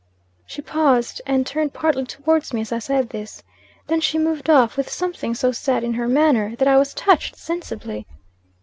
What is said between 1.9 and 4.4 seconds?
towards me as I said this. Then she